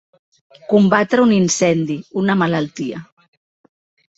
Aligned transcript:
Combatre 0.71 1.23
un 1.27 1.35
incendi, 1.35 1.99
una 2.23 2.39
malaltia. 2.43 3.03